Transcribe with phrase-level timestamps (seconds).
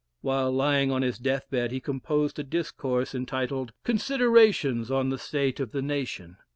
[0.21, 5.59] While lying on his death bed he composed a discourse, entitled "Considerations on the State
[5.59, 6.37] of the Nation."